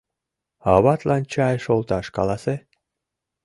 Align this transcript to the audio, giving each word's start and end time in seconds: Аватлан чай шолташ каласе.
Аватлан 0.73 1.23
чай 1.31 1.55
шолташ 1.65 2.07
каласе. 2.15 2.55